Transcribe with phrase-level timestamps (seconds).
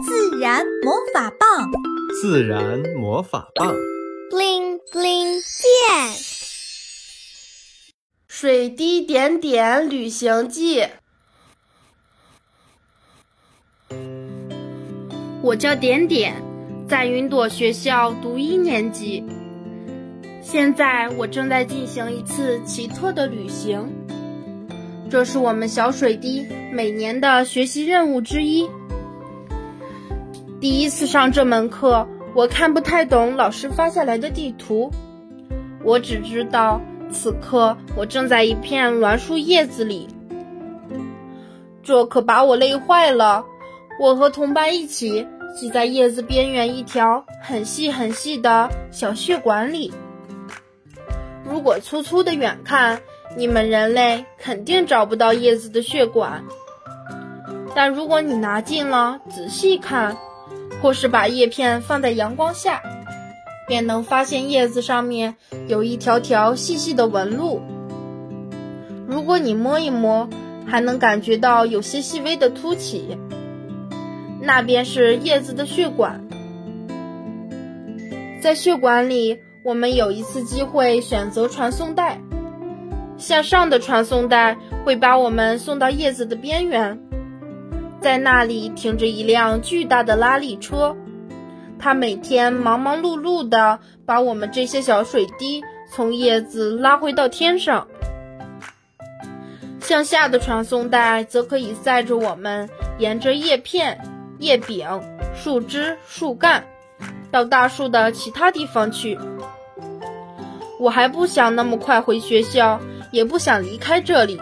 [0.00, 1.70] 自然魔法棒，
[2.20, 3.74] 自然魔法棒
[4.30, 6.16] ，bling bling 变，
[8.26, 10.82] 水滴点点旅行记。
[15.42, 16.42] 我叫点点，
[16.88, 19.22] 在云朵学校读一年级。
[20.40, 23.86] 现在我正在进行一次奇特的旅行，
[25.10, 28.66] 这是我们小水滴每年的学习任务之一。
[30.62, 34.92] 第一次上这门课，我看不太懂老师发下来的地图。
[35.82, 36.80] 我只知道
[37.10, 40.06] 此刻我正在一片栾树叶子里，
[41.82, 43.44] 这可把我累坏了。
[43.98, 45.26] 我和同伴一起
[45.58, 49.92] 挤在叶子边缘一条很细很细的小血管里。
[51.44, 53.00] 如果粗粗的远看，
[53.36, 56.44] 你们人类肯定找不到叶子的血管。
[57.74, 60.16] 但如果你拿近了仔细看，
[60.82, 62.82] 或是把叶片放在阳光下，
[63.68, 65.36] 便能发现叶子上面
[65.68, 67.62] 有一条条细细的纹路。
[69.06, 70.28] 如果你摸一摸，
[70.66, 73.16] 还能感觉到有些细微的凸起，
[74.40, 76.26] 那便是叶子的血管。
[78.40, 82.20] 在血管里，我们有一次机会选择传送带，
[83.18, 86.98] 向上的传送带会把我们送到叶子的边缘。
[88.02, 90.96] 在那里停着一辆巨大的拉力车，
[91.78, 97.86] 它每天忙忙碌碌地把我们这些小水滴从叶子拉回到天上。
[99.80, 104.00] 向下的传送带则可以载着我们沿着叶片、
[104.38, 105.00] 叶柄、
[105.34, 106.64] 树枝、树干
[107.30, 109.18] 到大树的其他地方去。
[110.80, 112.80] 我还不想那么快回学校，
[113.12, 114.40] 也不想离开这里。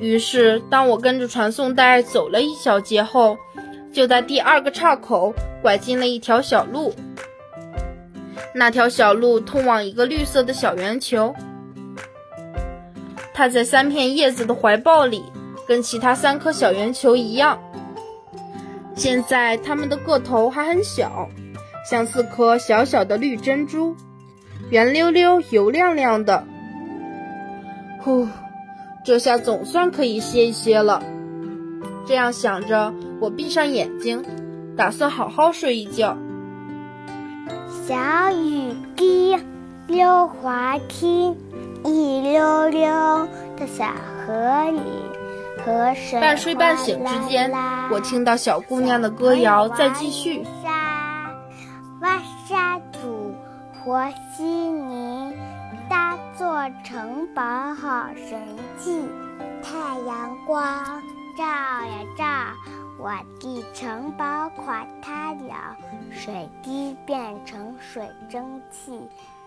[0.00, 3.36] 于是，当我跟着传送带走了一小节后，
[3.92, 6.94] 就在第二个岔口拐进了一条小路。
[8.54, 11.34] 那条小路通往一个绿色的小圆球，
[13.34, 15.24] 它在三片叶子的怀抱里，
[15.66, 17.58] 跟其他三颗小圆球一样。
[18.94, 21.28] 现在它们的个头还很小，
[21.88, 23.96] 像四颗小小的绿珍珠，
[24.70, 26.44] 圆溜溜、油亮亮的。
[28.00, 28.28] 呼。
[29.08, 31.02] 这下总算可以歇一歇了。
[32.04, 34.22] 这样想着，我闭上眼睛，
[34.76, 36.14] 打算好好睡一觉。
[37.86, 37.96] 小
[38.32, 39.34] 雨滴，
[39.86, 41.34] 溜滑梯，
[41.86, 42.86] 一溜溜
[43.56, 43.86] 的小
[44.26, 44.82] 河里，
[45.64, 47.50] 河水半睡半醒之间，
[47.90, 50.44] 我听到小姑娘的歌谣在继续。
[52.02, 53.32] 挖沙土，
[53.72, 55.32] 和稀泥。
[56.38, 58.40] 搭座城堡好神
[58.78, 59.04] 气，
[59.60, 61.02] 太阳光
[61.36, 62.24] 照呀照，
[62.96, 63.10] 我
[63.40, 65.76] 的城堡垮塌了，
[66.12, 69.00] 水滴变成水蒸气，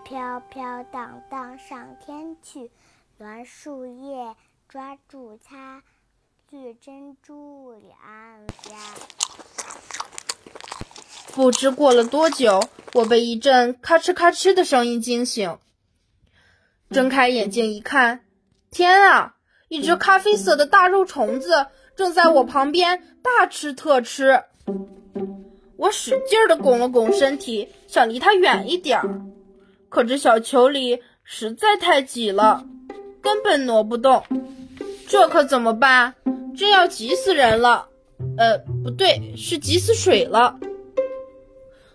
[0.03, 2.69] 飘飘荡荡上天去，
[3.17, 4.35] 栾树叶
[4.67, 5.81] 抓住它，
[6.49, 7.89] 绿珍珠两
[8.63, 8.75] 下。
[11.33, 12.61] 不知过了多久，
[12.95, 15.57] 我被一阵咔哧咔哧的声音惊醒。
[16.91, 18.19] 睁开眼睛一看，
[18.69, 19.35] 天啊！
[19.69, 24.43] 一只咖啡色的大肉虫子正在我旁边大吃特吃。
[25.77, 29.21] 我使劲地拱了拱身体，想离它远一点儿，
[29.87, 32.65] 可这小球里实在太挤了，
[33.21, 34.23] 根本挪不动。
[35.07, 36.13] 这可怎么办？
[36.57, 37.87] 真要挤死人了！
[38.37, 40.59] 呃，不对，是挤死水了。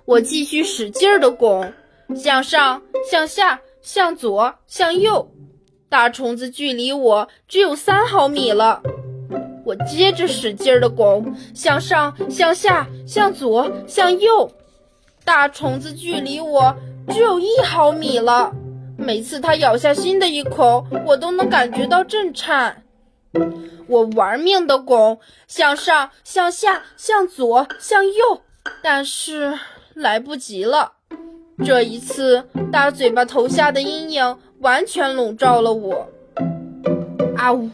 [0.07, 1.73] 我继续使劲地拱，
[2.15, 3.61] 向上，向下。
[3.87, 5.31] 向左，向右，
[5.89, 8.83] 大虫子距离我只有三毫米了。
[9.65, 14.51] 我接着使劲的拱，向上，向下，向左，向右，
[15.25, 16.77] 大虫子距离我
[17.11, 18.53] 只有一毫米了。
[18.99, 22.83] 每次它咬下新的一口，我都能感觉到震颤。
[23.87, 28.43] 我玩命的拱，向上，向下，向左，向右，
[28.83, 29.57] 但是
[29.95, 30.95] 来不及了。
[31.65, 36.09] 这一次，大嘴巴头下的阴影完全笼罩了我。
[37.37, 37.71] 啊呜！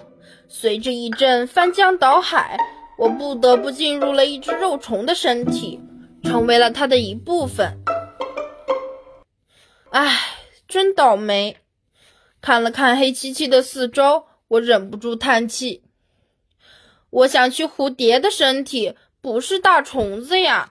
[0.49, 2.57] 随着一阵翻江倒海，
[2.97, 5.81] 我不得不进入了一只肉虫的身体，
[6.23, 7.79] 成为了它的一部分。
[9.91, 10.17] 唉，
[10.69, 11.57] 真倒霉！
[12.41, 15.83] 看了看黑漆漆的四周，我忍不住叹气。
[17.11, 20.71] 我想去蝴蝶的身体，不是大虫子呀。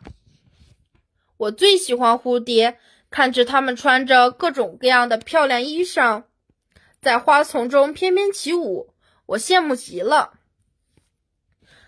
[1.38, 2.78] 我最喜欢蝴蝶。
[3.12, 6.24] 看着他们穿着各种各样的漂亮衣裳，
[7.02, 8.94] 在花丛中翩翩起舞，
[9.26, 10.40] 我羡慕极了。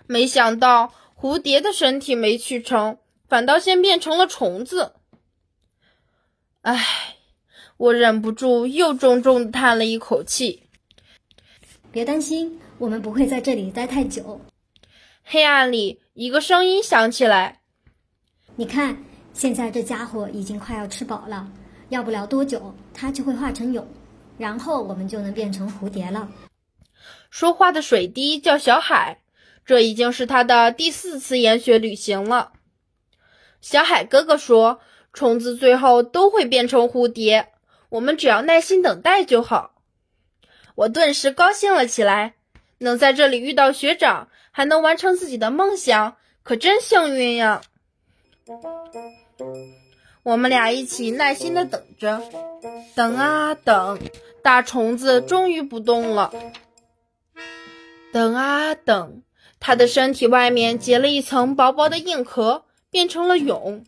[0.05, 2.97] 没想到蝴蝶的身体没去成，
[3.29, 4.93] 反倒先变成了虫子。
[6.61, 7.15] 唉，
[7.77, 10.63] 我忍不住又重重的叹了一口气。
[11.91, 14.41] 别担心，我们不会在这里待太久。
[15.23, 17.61] 黑暗里，一个声音响起来
[18.57, 19.03] ：“你看，
[19.33, 21.51] 现在这家伙已经快要吃饱了，
[21.89, 23.83] 要不了多久，它就会化成蛹，
[24.37, 26.29] 然后我们就能变成蝴蝶了。”
[27.29, 29.21] 说话的水滴叫小海，
[29.65, 32.53] 这已经是他的第四次研学旅行了。
[33.59, 34.79] 小海哥哥说
[35.13, 37.49] ：“虫子最后都会变成蝴蝶，
[37.89, 39.71] 我们只要耐心等待就好。”
[40.75, 42.35] 我顿时高兴了起来，
[42.77, 47.61] 能在这里遇到学长，还能完成自己的梦想，可真幸运呀！
[50.23, 52.21] 我们俩一起耐心的等着，
[52.95, 53.99] 等啊等，
[54.41, 56.33] 大虫子终于不动了。
[58.13, 59.21] 等啊等，
[59.59, 63.83] 它的身体外面结了一层薄薄的硬壳，变成了蛹。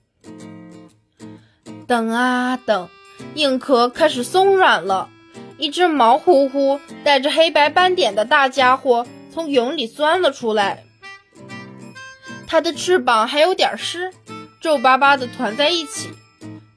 [1.88, 2.90] 等啊等，
[3.36, 5.10] 硬壳开始松软了。
[5.58, 10.84] 一只毛乎乎、带着黑白斑点的大家伙从蛹里钻了出来，
[12.46, 14.12] 它的翅膀还有点湿，
[14.66, 16.10] 皱巴巴的团在一起，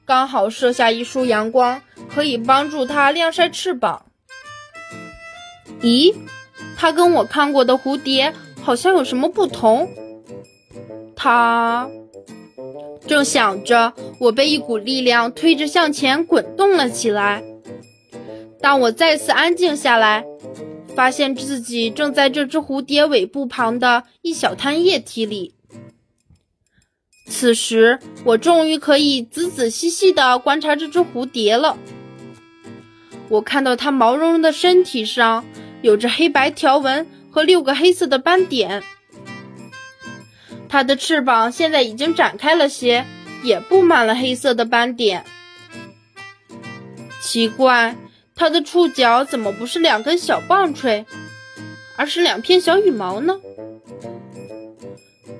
[0.05, 4.05] 刚好射下一束阳光，可以帮助它晾晒翅膀。
[5.81, 6.13] 咦，
[6.77, 8.31] 它跟我看过的蝴蝶
[8.61, 9.89] 好像有什么不同？
[11.15, 11.89] 它
[13.07, 17.43] 正想着，我被一股力量推着向前滚动了起来。
[18.61, 20.23] 当我再次安静下来，
[20.95, 25.55] 发现自己正在这只蝴蝶尾部旁的一小滩液体里。
[27.29, 31.77] 此时，我终于可以仔仔细细地观察这只蝴蝶了。
[33.29, 35.45] 我看到它毛茸茸的身体上
[35.81, 38.83] 有着黑白条纹和六个黑色的斑点，
[40.67, 43.05] 它的翅膀现在已经展开了些，
[43.43, 45.23] 也布满了黑色的斑点。
[47.21, 47.95] 奇怪。
[48.35, 51.05] 它的触角怎么不是两根小棒槌，
[51.97, 53.35] 而是两片小羽毛呢？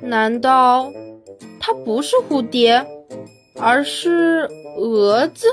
[0.02, 0.92] 难道
[1.60, 2.86] 它不是蝴蝶，
[3.56, 5.48] 而是蛾子？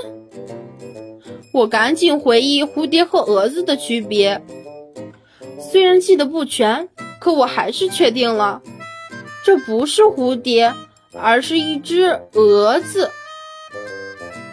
[1.53, 4.43] 我赶紧回忆蝴蝶和蛾子的区别，
[5.59, 6.89] 虽然记得不全，
[7.19, 8.63] 可我还是确定了，
[9.45, 10.75] 这不是蝴蝶，
[11.19, 13.11] 而是一只蛾子。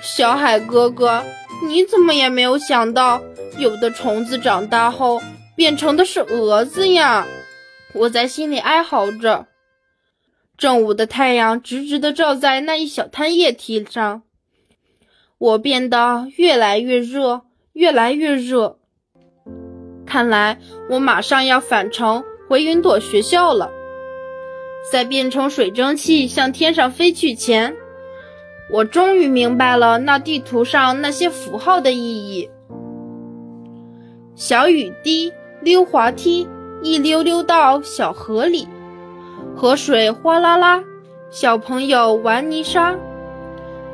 [0.02, 1.24] 小海哥哥。
[1.66, 3.22] 你怎么也没有想到，
[3.58, 5.22] 有的虫子长大后
[5.56, 7.26] 变成的是蛾子呀？
[7.94, 9.46] 我在心里哀嚎着。
[10.64, 14.22] 正午的太阳直直的照在那一小滩液体上，
[15.38, 17.42] 我变得越来越热，
[17.74, 18.78] 越来越热。
[20.06, 23.72] 看来我马上要返程回云朵学校了。
[24.90, 27.76] 在变成水蒸气向天上飞去前。
[28.72, 32.50] 我终于明白了那地图上那些符号的意义。
[34.34, 36.48] 小雨滴溜滑梯，
[36.82, 38.66] 一溜溜到小河里，
[39.56, 40.84] 河水哗啦啦，
[41.30, 42.96] 小朋友玩泥沙，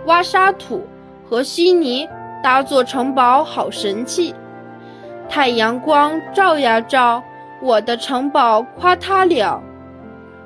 [0.05, 0.87] 挖沙土
[1.29, 2.07] 和稀泥
[2.41, 4.33] 搭座城堡，好神气。
[5.27, 7.21] 太阳光照呀照，
[7.61, 9.61] 我的城堡垮塌了，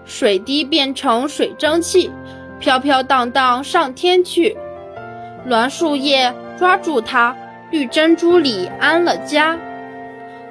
[0.04, 2.12] 水滴变成水蒸气。
[2.60, 4.58] 飘飘荡荡上天去，
[5.46, 7.36] 栾树叶抓住它，
[7.72, 9.58] 绿珍珠里安了家。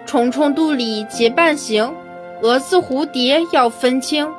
[0.05, 1.95] 虫虫肚里结伴行，
[2.43, 4.31] 蛾子蝴蝶要分清。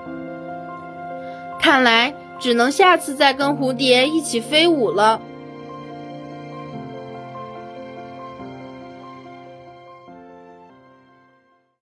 [1.64, 5.22] 看来只能下次再跟蝴蝶一起飞舞了。